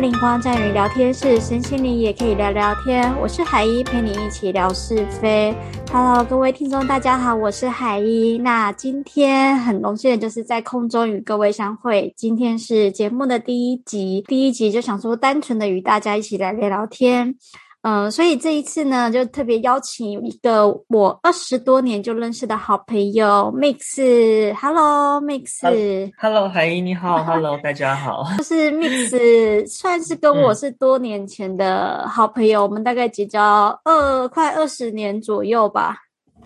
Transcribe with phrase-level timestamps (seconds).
[0.00, 3.14] 灵光在于聊天室，神仙你也可以聊聊天。
[3.20, 5.54] 我是海一，陪你一起聊是非。
[5.92, 8.38] Hello，各位听众，大家好，我是海一。
[8.38, 12.14] 那今天很荣幸的就是在空中与各位相会。
[12.16, 17.34] 今天是节目的第一集，第一集就想说单纯的与大家一起来聊聊天。
[17.82, 24.54] 嗯，所以这一次呢，就特别邀请一个我二十多年就认识的好朋友 Mix。
[24.54, 26.12] Hello，Mix。
[26.18, 27.24] Hello，海怡你好。
[27.24, 28.22] Hello，大家好。
[28.36, 35.96] 就是 Mix， 算是跟我是多年前的好朋友，我们大概结交二快二十年左右吧。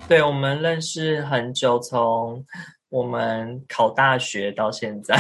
[0.06, 2.44] 对，我们认识很久，从。
[2.94, 5.16] 我们考大学到现在，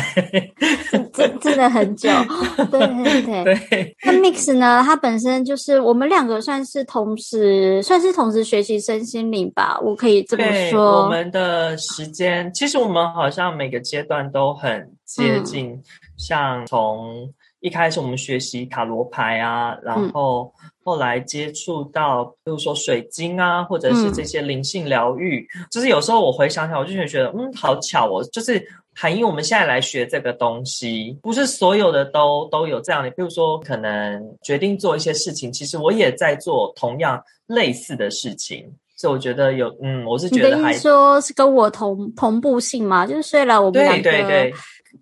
[1.12, 2.08] 真真的很久。
[2.70, 3.96] 对对对。
[4.04, 4.80] 那 Mix 呢？
[4.84, 9.76] 他本身就是我们两个算是同时，算是同时学习身心灵吧。
[9.82, 11.02] 我可以这么说。
[11.02, 15.76] 我们的时间，其实我们好像每个阶段都很接近。
[16.16, 17.28] 像从
[17.64, 20.52] 一开始我们学习塔罗牌啊，然后。
[20.86, 28.62] 后来接触到，比如说水晶啊，或者是这些灵性疗愈，就是有时候我回想起来，我就觉得，嗯，好巧哦，就是
[28.94, 33.08] 含义我们现在来学这个东西，不是所有的都都有这样的。
[33.12, 44.50] 比如说，可能决定做一些事情，其实我也在做同样类似的事情，所以我觉得有，嗯，我是觉得还说是跟我同同步性嘛，就是虽然我们两个。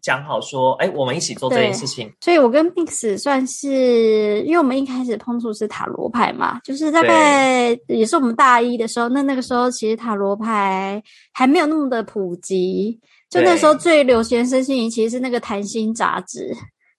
[0.00, 2.12] 讲好说，哎，我们一起做这件事情。
[2.20, 9.08] 所以，我跟 Mix 算是，因为我们一开始碰触是塔罗牌嘛，就是大概也是我们大一的时候。
[9.08, 12.98] 那那个时候，其实塔罗牌还没有那么的普及。
[13.28, 16.54] 就那时候最流行身心灵，其实是那个谈心杂志。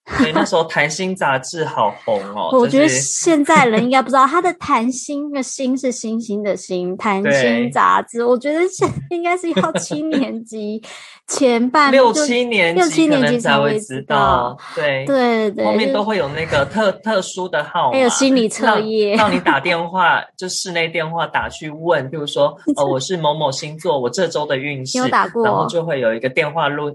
[0.20, 2.50] 对，那时候谈心杂志好红哦。
[2.52, 8.24] 我觉得 现在人应该不知道，它的谈心的心是星星的星，谈心杂志。
[8.24, 10.82] 我觉得现应该是要七年级
[11.28, 14.58] 前半六七年六七年级才会知道。
[14.76, 26.92] 对对对，后面都会有那个特特殊的号码，还有心理测验，让你打电话就室内电话打去问，比如说呃 我是某某星座，我这周的运势，有打过，然后就会有一个电话录。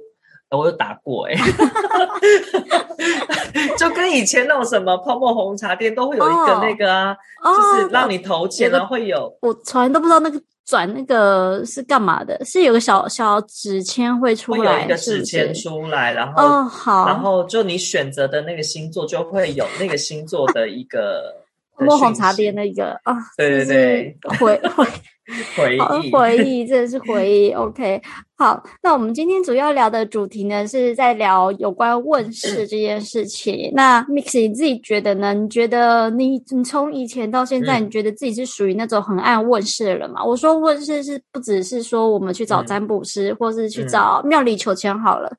[0.50, 1.34] 我有打过哎，
[3.76, 9.36] 就跟以前那种什么泡沫红茶店都会有一个那个啊，就是让你投钱啊，会有。
[9.42, 21.34] 我从来都不知道那个转那个是干嘛的，是有个小小纸签会出来，会有一个纸签出来，然后哦好，然后就你选择的那个星座就会有那个星座的一个
[21.76, 24.86] 泡沫红茶店的一个啊，对对对，回回。
[25.54, 27.50] 回忆，回忆，真的是回忆。
[27.52, 28.00] OK，
[28.38, 33.70] 好，那我们今天主要聊的主题呢，是在聊有关问世这件事情。
[33.74, 35.34] 那 Mix，你自己觉得呢？
[35.34, 40.24] 你觉得你你从以前到现在，你觉得自己是属于那种很爱问世的人吗？
[40.24, 45.30] 我说问世是不只是说我们去找占卜师，或是去找庙里求签好了。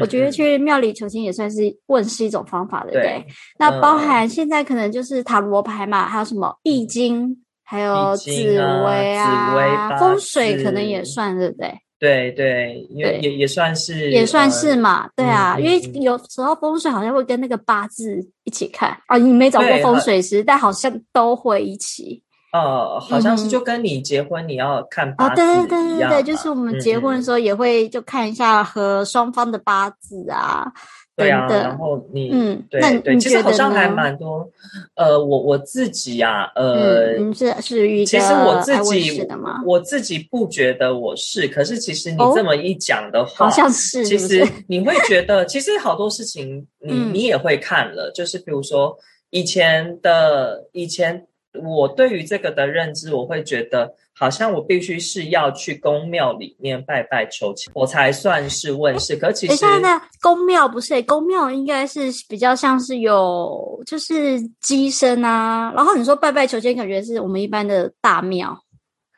[0.00, 3.24] 我觉得去庙里求签也算是问世一种方法，对不对？
[3.60, 7.42] 那包含现在可能就是塔罗牌嘛，还有什么易经。
[7.68, 11.74] 还有紫薇啊，风水可能也算，对不对？
[11.98, 15.08] 对对，也也也算是，也算是嘛。
[15.16, 19.16] 对啊，因为有时候风水好像会跟那个八字一起看啊。
[19.16, 22.22] 你没找过风水师，但好像都会一起。
[22.52, 30.70] 呃，好像是就跟你结婚你要看八字对对对对对，就是我们结婚的时候也会就看一下和双方的八字啊。
[31.16, 34.48] 对啊，然后你嗯，对对，其实好像还蛮多。
[34.94, 39.26] 呃，我我自己呀，呃，是是一其实我自己
[39.64, 48.96] 我自己不觉得我是，可是其实你这么一讲的话，好像是，其实你会觉得，其实好多事情 你你也会看了，就是比如说
[49.30, 51.26] 以前的以前。
[51.64, 59.14] 我对于这个的认知，我会觉得好像我必须是要去宫庙里面拜拜求签，我才算是问世。
[59.14, 65.72] 可其实现在宫庙不是，宫庙应该是比较像是有就是机身啊。
[65.76, 68.58] 然后你说拜拜求签，感觉是我们一般的大庙。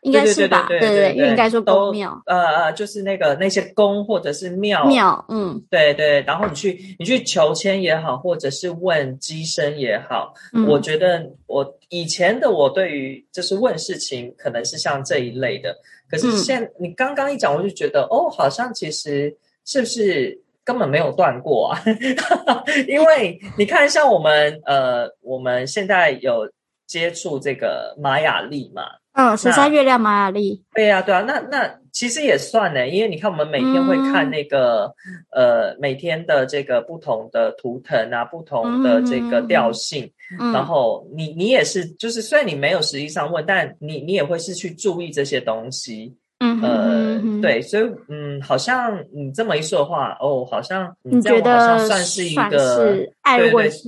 [0.02, 10.32] 应该是吧，对对对，应该说宫庙，呃呃，就是那个那些宫或者是庙庙，嗯，对对，然后你去你去求签也好，或者是问机身也好，
[10.68, 15.76] 我觉得我以前的我对于就是问事情可能是像这一类的，
[16.08, 21.82] 可是现你刚刚一讲，我就觉得哦，好像其实是不是根本没有断过啊？
[22.86, 26.48] 因为你看，像我们呃，我们现在有
[26.86, 28.82] 接触这个玛雅历嘛。
[29.18, 30.62] 嗯，十三月亮玛雅历。
[30.72, 34.94] 对呀，对啊，那那其实也算呢，因为你看，我们每天会看那个
[35.32, 40.08] 呃，每天的这个不同的图腾啊，不同的这个调性，
[40.52, 46.16] 然后你你也是，就是虽然你没有实际上问，但你你也会是去注意这些东西。
[46.40, 53.80] 嗯呃，对，所以嗯，好像你这么一说的话，哦，好像你觉得算是一个爱问是，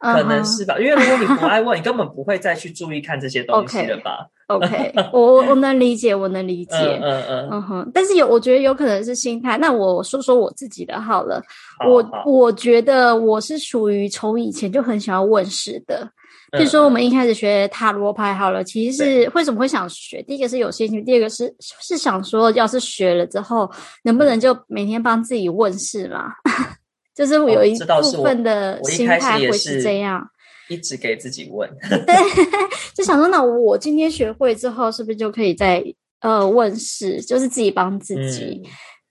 [0.00, 0.78] 可能是吧？
[0.78, 4.26] 因为如果你不爱问，你根本不会再去注意看这些东西了吧？
[4.48, 7.90] OK，我我能理解，我能理解，嗯嗯嗯哼。
[7.92, 9.58] 但是有，我觉得有可能是心态。
[9.58, 11.42] 那我说说我自己的好了，
[11.88, 16.08] 我我觉得我是属于从以前就很想要问世的。
[16.56, 20.22] 就说我们一开始学塔罗牌好了，其实是为什么会想学？
[20.22, 23.68] 第一个是有兴趣，第二个是是想说，要是学了之后，
[24.04, 26.26] 能不能就每天帮自己问世嘛？
[27.16, 30.22] 就是有一部分的心态会是这样，
[30.68, 31.68] 一直给自己问。
[31.88, 32.14] 对，
[32.94, 35.82] 就想说，那我今天学会之后，是不是就可以在
[36.20, 38.62] 呃问事，就是自己帮自己？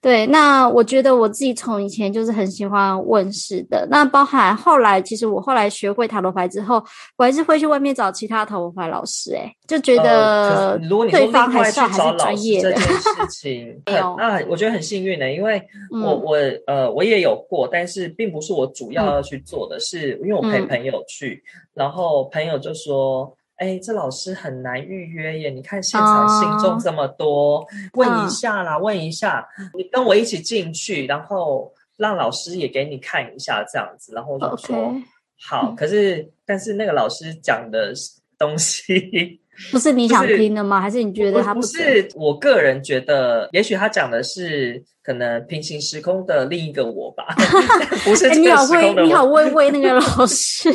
[0.06, 3.88] 对，那我觉得我自己从以前就是很喜欢问事的。
[3.90, 6.76] 那包含后来，其实我后来学会塔罗牌之后，
[7.18, 9.34] 我还是会去外面找其他塔罗牌老师。
[9.34, 10.78] 哎，就觉得
[11.10, 12.72] 对方还是还是专业的。
[12.72, 13.82] 这件事情，
[14.16, 15.60] 那我觉得很幸运的，因为
[15.92, 16.38] 我我
[16.68, 21.42] 呃我也有过，但是并不是我主要要去做的，是因为我陪朋友去，
[21.74, 23.36] 然后朋友就说。
[23.58, 25.50] 哎，这老师很难预约耶！
[25.50, 34.94] 你看现场信众这么多，问一下啦，问一下，你跟我一起进去，然后让老师也给你看一下这样子，然后我就说
[35.40, 35.74] 好。
[35.78, 37.94] 可是，但是那个老师讲的
[38.38, 39.40] 东西
[39.72, 40.82] 不是你想听的吗？
[40.82, 42.10] 还是你觉得他不是？
[42.16, 44.84] 我个人觉得，也许他讲的是。
[45.06, 47.26] 可能平行时空的另一个我吧，
[48.04, 50.68] 不是你好会，你好 会为那个老师，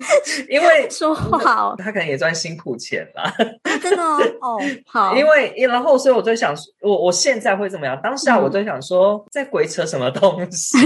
[0.50, 3.32] 因为说话，他可能也赚辛苦钱吧，
[3.80, 4.02] 真的
[4.42, 7.98] 哦，好，因为然后所以我就想，我我现在会怎么样？
[8.02, 10.76] 当下我就想说，在鬼扯什么东西？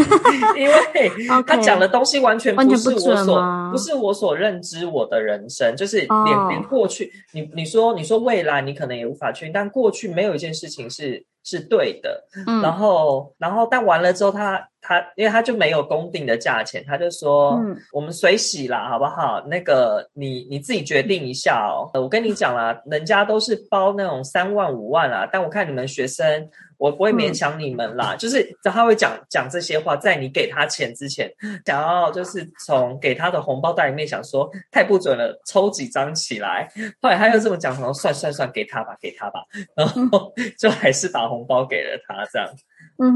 [0.57, 1.11] 因为
[1.45, 11.27] 他讲的东西完全不是我所不是我所认知我的人生，就是连连过去，你你说你说未来，你可能也无法确定，但过去没有一件事情是。
[11.45, 12.25] 是对的，
[12.63, 14.69] 然后，然后，但完了之后，他他，
[15.17, 19.43] 因为他就没有公定的价钱，他就说，嗯我们随喜啦，好不好？
[19.47, 21.91] 那个，你你自己决定一下哦。
[21.95, 26.49] 我跟你讲啦，人家都是包那种三万五万啦，但我看你们学生。
[26.79, 31.33] 我不会勉强你们啦，就是他会讲讲这些话，在你给他钱之前，
[31.65, 36.69] 想要就是从给他的红包袋里面想说太不准了，抽几张起来。
[37.01, 39.45] 后来他又这么讲，说算算算，给他吧，给他吧，
[39.77, 42.49] 然后 就还是把红包给了他，这样。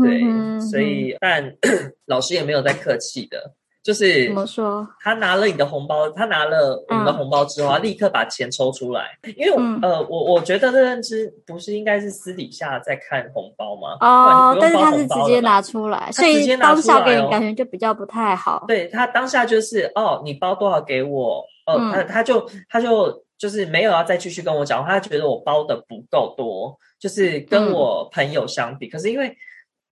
[0.03, 1.55] 对，所以但
[2.07, 3.55] 老师也没有在客气的。
[3.83, 4.85] 就是怎么说？
[4.99, 9.17] 他拿了你的红包，他拿了我们的红包之后，他立刻把钱抽出来。
[9.37, 13.97] 因为呃，我我觉得的认知不是应该是私底下在看红包吗？
[14.01, 18.65] 哦，但是他是直接拿出来，所以当下给你感觉就比较不太好。
[18.67, 21.45] 对他当下就是哦，你包多少给我？
[21.67, 28.89] 哦，他他就他就就是没有要再继续跟我讲，他觉得我包的不够多，就是跟我朋友相比。
[28.89, 29.37] 可是因为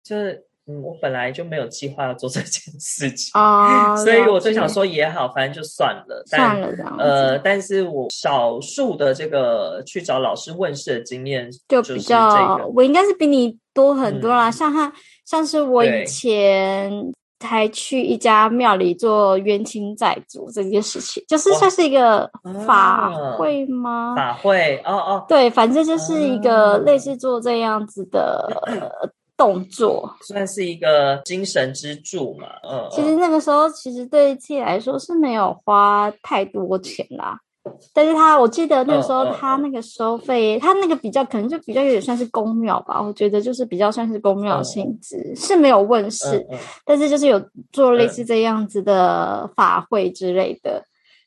[0.05, 0.45] 就是。
[0.67, 6.69] 嗯，我本来就没有计划要做这件事情，哦，所以我就想说也好，反正就算了，算了
[6.99, 14.51] 呃，但是我少数的这个去找老师问事的经验，就比较，我应该是比你多很多啦。
[14.51, 14.91] 像他，
[15.27, 22.31] 像是我以前还去一家庙里做冤亲债主这件事情，就是算是一个
[22.67, 24.15] 法会吗？
[24.17, 28.51] 法会，哦哦，对，反正就是一个类似做这样子的。
[29.37, 30.15] 动作。
[30.23, 37.39] 算是一个精神支柱嘛，嗯，其实那个时候其实对自己来说是没有花太多钱啦，
[37.93, 46.47] 但是他我记得那时候他那个收费，他那个比较可能就比较有点算是公庙吧，我觉得就是比较算是公庙性质，是没有问世，
[46.85, 50.85] 但是就是有做类似这样子的法会之类的。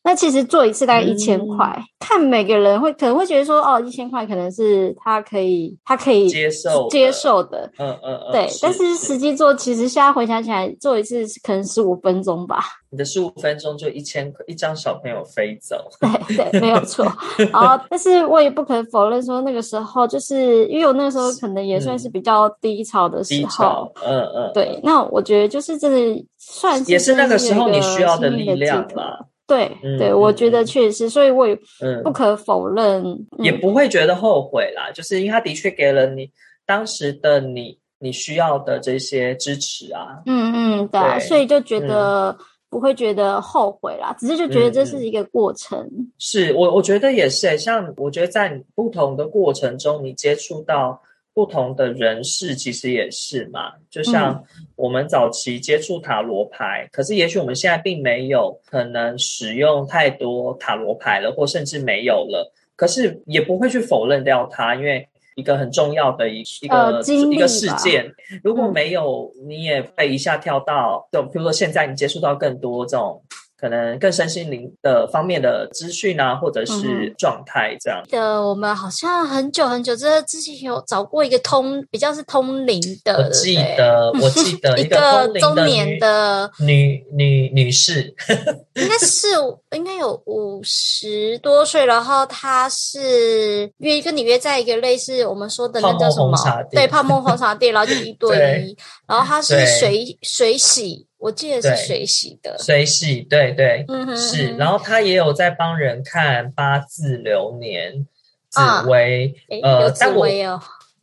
[0.07, 8.47] 那其实做一次大概一千块，看每个人会可能会觉得说，哦，一千块可能是他可以他可以接受接受的，嗯嗯，对。
[8.61, 12.63] 但是实际做，其实现在回想起来，做一次可能十五分钟吧。
[12.89, 15.75] 你的十五分钟就一千块，一张小朋友飞走。
[15.99, 17.03] 对对，没有错。
[17.51, 24.79] 好，但是我也不可否认说，那个时候就是因为我那个时候可能也算是比较低潮的时候，嗯嗯，对。
[24.83, 29.19] 那我觉得就是真的算是也是那个时候你需要的力量吧。
[29.48, 31.58] 对对，我觉得确实，所以我也
[32.04, 34.92] 不可否认，也不会觉得后悔啦。
[34.92, 36.30] 就是因为他的确给了你
[36.66, 40.22] 当时的你你需要的这些支持啊。
[40.25, 42.38] 嗯嗯，对，所以就觉得
[42.70, 45.89] 不会觉得后悔啦，只是就觉得这是一个过程。
[46.20, 51.01] 是我我觉得也是，像我觉得在不同的过程中，你接触到。
[51.38, 54.44] 不同的人士其实也是嘛，就像
[54.75, 62.51] 我们早期接触塔罗牌，可是也许我们现在并没有可能使用太多塔罗牌了，或甚至没有了。
[62.75, 68.12] 可是也不会去否认掉它，因为一个很重要的一一个一个事件。
[68.41, 73.22] 如果没有，你也会一下跳到，就比如说现在你接触到更多这种。
[73.59, 78.03] 可能更身心灵的方面的资讯啊，或者是状态这样。
[78.09, 83.17] 的，我们好像很久很久之之前有找过一个通，比较是通灵的。
[83.17, 88.13] 我记得，我记得一个中年的女女女士，
[88.75, 89.27] 应该是
[89.71, 96.37] 应该有五十多岁，然后她是约跟你约在一个类似我们说的那叫什么？
[96.71, 101.07] 对，泡沫红茶店，然后就一 对一，然后她是水水洗。
[101.19, 104.55] 我记得是水洗的，水洗，对对，是。
[104.55, 108.05] 然后他也有在帮人看八字、流年、
[108.50, 109.33] 紫薇，
[109.63, 110.27] 呃，但我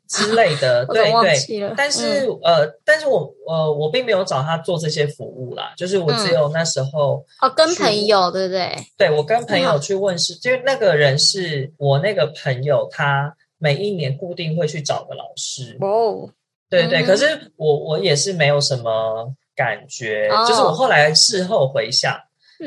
[0.07, 1.75] 之类的， 对对。
[1.77, 8.73] 但是呃，但是我呃，我并没有找他做这些服务啦，就是我只有那时候哦，跟朋友对不对？
[8.97, 16.31] 对，我跟朋友去问是，就是那个人是我那个朋友，他每一年固定会去找个老师哦，
[16.71, 17.03] 对对。
[17.03, 19.35] 可是我我也是没有什么。
[19.55, 22.17] 感觉就是我后来事后回想，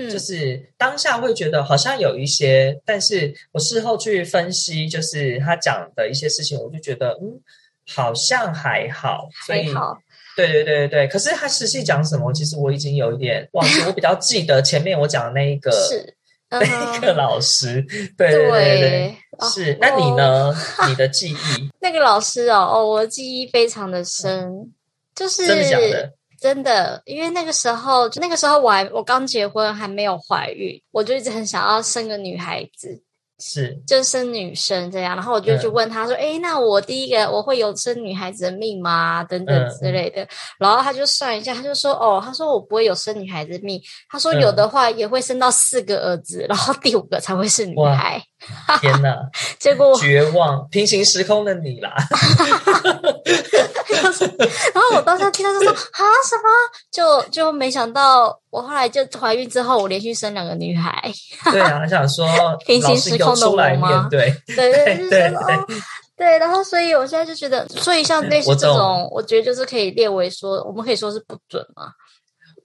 [0.10, 7.40] 就是当下会觉得好像有一些，但是我事后去分析，就是他讲的一些事情，我就觉得嗯，
[7.94, 9.98] 好像还好，还好，
[10.36, 11.08] 对对对对对。
[11.08, 13.82] 可是他实际讲什么，其实我已经有一点忘记。
[13.88, 16.16] 我比较记得前面我讲的那一个是
[16.50, 17.82] 那一个老师，
[18.18, 19.18] 对对对对，
[19.50, 19.78] 是。
[19.82, 20.54] 那你呢？
[20.88, 21.70] 你的记忆？
[21.82, 24.74] 那个老师哦哦，我记忆非常的深，
[25.16, 26.14] 就是真的假的？
[26.40, 33.02] 真的，因为那个时候，那个时候我还我刚结婚，还没有怀孕，我就一直很想要生个女孩子，
[33.40, 35.16] 是，就生女生这样。
[35.16, 39.24] 然后我就去问他说：“哎，那我第一个我会有生女孩子的命吗？
[39.24, 40.28] 等等之类的。”
[40.60, 48.22] 然后他就算一下，他就说：“哦，他说我不会有生女孩子命，他说有的话也会生到四个儿子，然后第五个才会是女孩。”
[48.80, 49.18] 天哪！
[49.58, 51.96] 结果绝望，平行时空的你啦。
[53.90, 56.44] 然后我当时听到就说 啊什么？
[56.92, 61.12] 就就没想到，我后来就怀孕之后，我连续生两个女孩。
[61.52, 62.28] 对啊，想说
[62.66, 64.08] 平行时空的我吗？
[64.10, 65.32] 对对对对
[66.18, 66.38] 对。
[66.40, 71.92] 然后，所以我现在就觉得，所以像类似这种，我觉得就是可以列为说，我们可以说是不准嘛。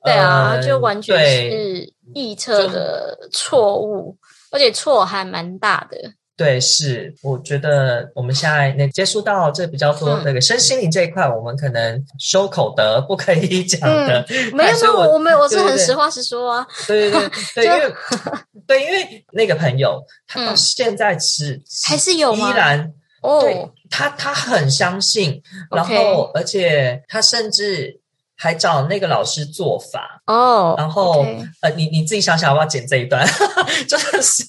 [0.05, 1.17] 对啊，就完全
[1.51, 4.17] 是预测的错误。
[4.51, 5.97] 而且错还蛮大的，
[6.37, 17.95] 对，是我觉得我们现在能接触到这比较多那个身心灵这一块，我们可能收口德不可以讲的，没有， 我我没有，我是很实话实说啊，对对对， 因为
[18.67, 28.02] 对，因为那个朋友他到现在是还是有依然哦，他他很相信，然后而且他甚至。
[28.43, 31.25] 还找那个老师做法哦，然后
[31.61, 33.25] 呃，你你自己想想要不要剪这一段？
[33.87, 34.45] 真的是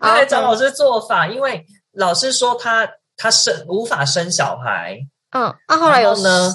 [0.00, 4.98] 他还找老师做法，因为老师说他他生无法生小孩，
[5.30, 6.52] 嗯，那后来有呢？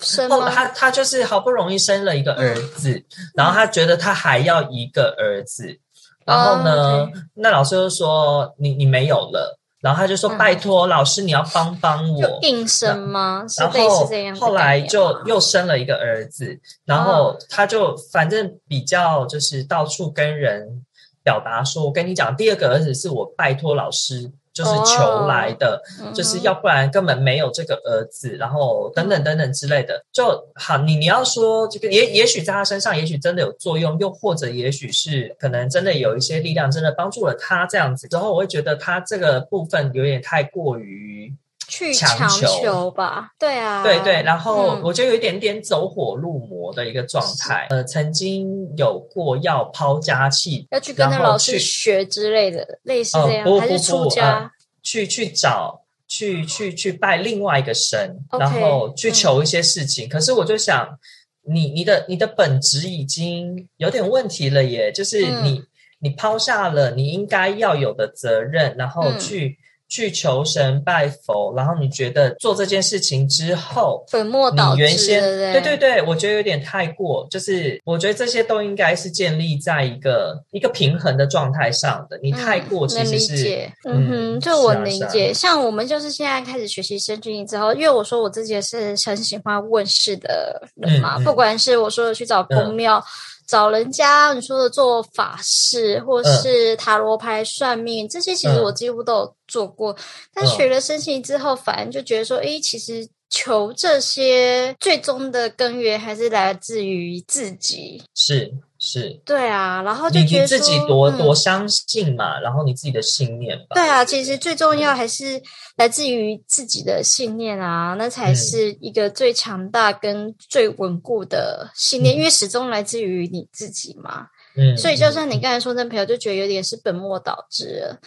[0.00, 3.04] 生他他就是好不容易生了一个儿子，
[3.36, 5.78] 然后他觉得他还要一个儿子，
[6.26, 9.60] 然后呢，那老师就说你你没有了。
[9.84, 13.44] 然后他就说：“拜托老师，你要帮帮我。”应生吗？
[13.58, 14.08] 然后
[14.40, 20.86] 后来就又生了一个儿子，然后他就反正比较就是到处跟人
[21.22, 25.82] 表达说：“我跟你讲，第二个儿子是我拜托老师。”就是求来的，
[26.14, 30.78] 就是要不然根本没有这个儿子，然后等等等等之类的，就好。
[30.78, 38.06] 你你要说这个，也也许在他身上，也许真的有作用，又或者也许是可能真的有一些力量，真的帮助了他这样子。
[38.06, 41.34] 之后我会觉得他这个部分有点太过于
[41.68, 43.30] 去强求吧？
[43.38, 44.22] 对啊，对对。
[44.22, 47.66] 然后我就有一点点走火入魔的一个状态。
[47.70, 54.50] 呃，曾经有过要抛家弃，要去跟那老师学之类的，类似这样，还是出家？
[54.82, 60.08] 去去找去去去拜另外一个神，然后去求一些事情。
[60.08, 60.98] 可是我就想，
[61.46, 65.62] 你你的你的本质已经有点问题了，耶，就是你
[66.00, 69.58] 你抛下了你应该要有的责任，然后去。
[69.88, 82.18] 去求神拜佛，然后你觉得做这件事情之后，粉末倒置，对对对，我觉得有点太过，就是我觉得这些都应该是建立在一个一个平衡的状态上的。
[82.22, 85.32] 你太过其实是，嗯哼，就我理解。
[85.32, 93.04] 像我们就是现在开始学习生经之后，因为我说我自己是很喜欢问世的人嘛，不管是我说的去找公庙。
[93.46, 99.96] 找人家你说的做法事，或是塔罗牌算命，这些其实我几乎都有做过。
[100.32, 108.02] 但学了身心之后，反而就觉得说，诶，其实求这些最终的根源还是来自于自己。
[108.14, 108.52] 是。
[108.86, 113.74] 是，对啊，然后就你觉得你自己多多相信嘛，然后你自己的信念吧。
[113.74, 115.40] 对啊，其实最重要还是
[115.76, 124.26] 来自于自己的信念啊，那才嗯是一个最强大跟最稳固的信念，因为始终来自于你自己嘛。
[124.54, 127.98] 嗯，所以就算你刚才说那朋友就觉得有点是本末倒置了。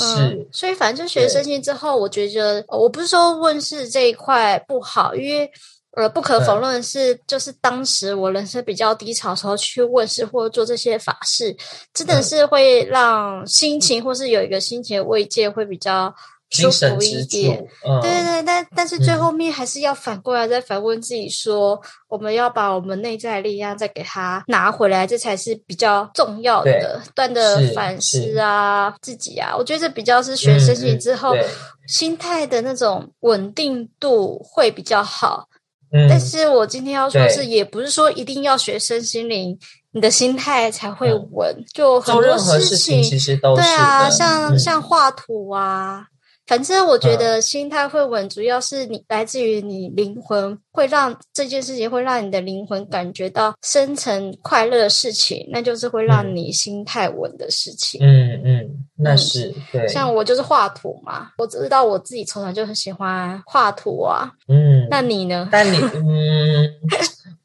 [0.00, 5.50] 嗯是，所以反正就学生心之后，我觉得呃我不是说问世这一块不好，因为
[5.96, 11.56] 呃不可否认是，就是当时我人生比较低潮的时候去问世或者做这些法事，
[11.92, 16.14] 真的嗯是会让心情或是有一个心情的慰藉会比较
[16.50, 17.58] 舒服一点。
[17.84, 27.00] 嗯，对对对，但但是最嗯后面还是要反过来再反问自己说，我们要把我们内在力量再给它拿回来，这才是比较重要的。
[27.04, 31.44] 不断的反思啊，自己啊，我觉得这比较是学身心之后、嗯
[31.88, 35.48] 心态的那种稳定度会比较好。
[35.92, 39.58] 嗯，但是我今天要说的是，也不是说一定要学身心灵，
[39.92, 41.64] 你的心态才会嗯稳。
[41.72, 46.06] 就很多做任何事情情其实都是对啊，像、嗯像画图啊，
[46.46, 58.00] 反正我觉嗯得心态会稳，主要是你来自于你灵魂，会让这件事情会让你的灵魂感觉到深层快乐的事情，那就是会让嗯你心态稳的事情。
[58.02, 64.30] 嗯嗯，那嗯是对，像我就是画图嘛，我知道我自己从小就很喜欢画图啊。
[64.48, 65.48] 嗯，那你呢？
[65.52, 66.68] 但你嗯，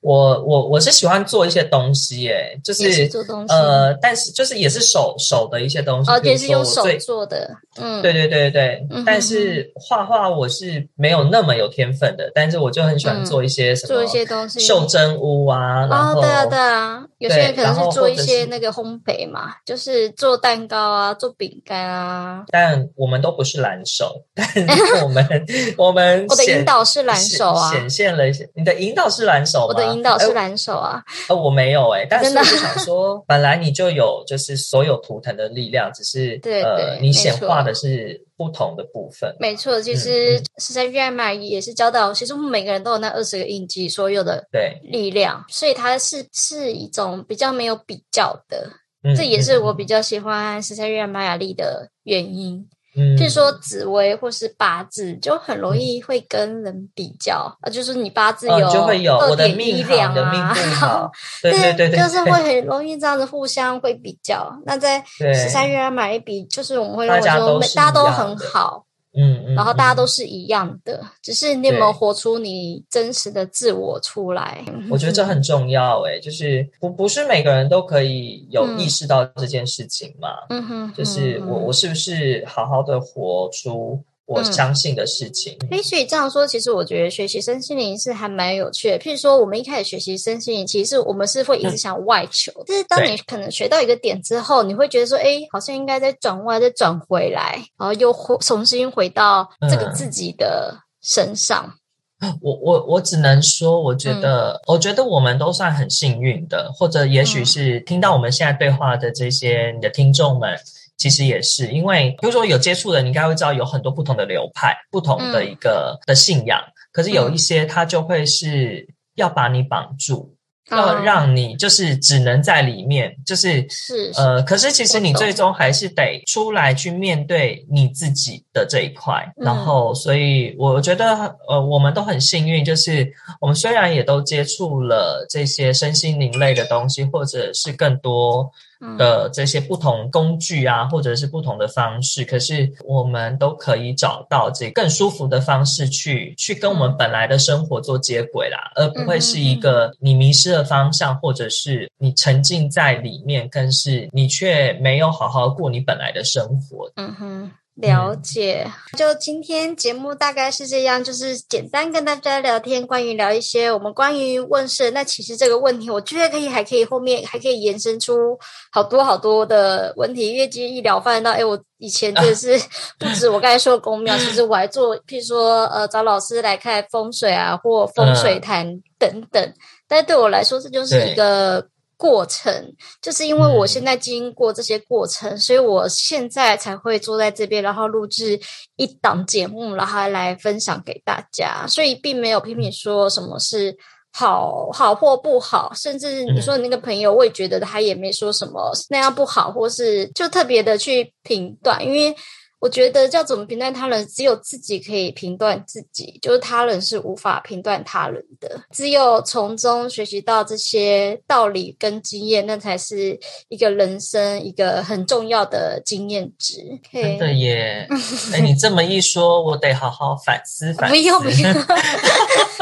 [0.01, 22.43] 我我我是喜欢做一些东西，哎，就是是做东西，呃，但是就是也是手手的一些东西，哦，也是用手做的，嗯，对对对对嗯，但是画画我是没有那么有天分的，但是我就很喜欢嗯做一些什么做一些东西，袖珍屋啊，然哦，后对啊，对啊，有些人可能是做一些那个烘焙嘛，就是做蛋糕啊，做饼干啊。
[22.49, 24.65] 但我们都不是蓝手，但是
[25.03, 25.45] 我们
[25.77, 28.49] 我们我的引导是蓝手啊显显现了一些。
[28.55, 29.65] 你的引导是蓝手吗？
[29.69, 39.35] 我的引导是哎蓝手啊，呃，我没有哎、但是我就想说， 本来你就有就是所有图腾的力量，只是对呃，你显化的是不同的部分。
[39.39, 48.69] 没错，其嗯实嗯十三月嘛也是教导，其实我们每个人都有那二十个印记，所有的对，力量，所以它是是一种比较没有比较的，
[49.03, 52.69] 嗯这也是我嗯比较喜欢十三月玛雅历的原因。
[52.95, 53.17] 嗯。
[53.17, 61.11] 譬如说紫薇或是八字，就很容易会跟人比较啊，就是你八字哦有就会有二我的点一命好，两你的命啊，不好，
[61.43, 64.49] 对对对对，就是会很容易这样子互相会比较。
[64.65, 68.84] 那在对十三月买一笔，就是我们会认为说大家都很好，
[69.17, 69.95] 嗯嗯，然后大家嗯。
[69.97, 74.63] 都是一样的，只是你有没有活出你真实的自我出来？
[74.91, 78.79] 我觉得这很重要诶，就是不不是每个人都可以有嗯。
[78.79, 84.53] 意识到这件事情嘛，嗯哼，就是我我是不是好好的活出我嗯。
[84.53, 85.57] 相信的事情？
[85.71, 88.99] 诶，所以这样说，其实我觉得学习身心灵是还蛮有趣的。
[88.99, 99.93] 譬如说，我们一开始学习身心灵，其实我们是会一直想外求，但是当你可能学到一个点之后，你会觉得说，哎，好像应该再转外，再转回来，然后又回重新回到这个嗯。
[99.93, 101.73] 自己的身上。
[102.41, 110.57] 我我我只能说，我觉得，嗯我觉得我们都算很幸运的，或者也许是听到我们现在对话的这些你的听众们，
[110.97, 115.51] 其实也是因为，比如说有接触的，你应该会知道有很多不同的流派，不同的嗯。
[115.51, 120.33] 一个、的信仰，可是有一些它就会是要把你绑住。
[120.71, 129.31] 要嗯让你就是只能在里面，就是是是呃，可是其实你最终还是得出来去面对你自己的这一块。
[129.37, 129.45] 嗯。
[129.45, 133.07] 然后，所以我觉得呃，我们都很幸运，就是
[133.39, 146.95] 我们虽然也都接触了这些身心灵类的东西，或者是更多嗯的这些不同工具啊，或者是不同的方式，可是我们都可以找到这更舒服的方式去去跟我们嗯。
[146.97, 156.91] 本来的生活做接轨啦，而不会是一个你迷失了方向，或者是你沉浸在里面，更是你却没有好好过你本来的生活。
[156.95, 158.71] 嗯哼，了解。
[158.97, 164.91] 就今天节目大概是这样，就是简单跟大家聊天，关于聊一些我们关于问世。
[164.91, 168.39] 那其实这个问题，我觉得可以还可以后面还可以延伸出
[168.71, 170.33] 好多好多的问题。
[170.33, 172.57] 因为今天一聊发现到，哎，我以前真的是
[172.97, 178.65] 不止我刚才说的公庙，其实我还做，譬如说呃找老师来看风水啊，或风水坛
[178.97, 179.53] 等等。
[179.87, 181.67] 但是对我来说，这就是一个。
[181.97, 183.67] 过程，就是因为我嗯。
[183.67, 188.39] 现在经过这些过程，所以我现在才会坐在这边，然后录制
[188.77, 191.65] 一档节目，然后来分享给大家。
[191.67, 193.75] 所以并没有批评说什么是
[194.13, 202.15] 好好或不好，甚至你说你那个朋友，我也觉得他也没说什么那样不好，或是就特别的去评断，因为
[202.59, 208.59] 我觉得要怎么评断他人，只有自己可以评断自己，就是他人是无法评断他人的。
[208.71, 216.55] 只有从中学习到这些道理跟经验，那才是一个人生一个很重要的经验值。
[216.91, 217.87] 真的耶！
[218.33, 220.95] 哎，你这么一说，我得好好反思反思。
[220.95, 221.53] 不用不用，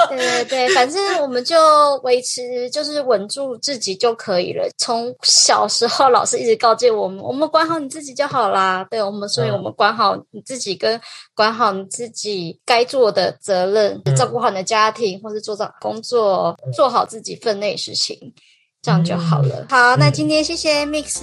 [0.10, 1.56] 对对对，反正我们就
[2.04, 4.68] 维持，就是稳住自己就可以了。
[4.78, 8.86] 从小时候，老师一直告诫我们，我们管好你自己就好啦。
[8.90, 9.93] 对我们，所以我们管。
[9.94, 11.00] 好你自己，跟
[11.36, 18.34] 管好你自己该做的责任，照顾好你的家庭，或是做到工作，做好自己分内事情，
[18.82, 19.66] 这样就好了。
[19.70, 21.22] 好，那今天谢谢 Mix，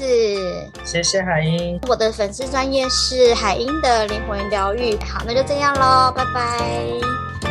[0.85, 4.97] 谢谢海英，我的粉丝专业是海英的灵魂疗愈。
[4.99, 7.50] 好，那就这样喽，拜拜。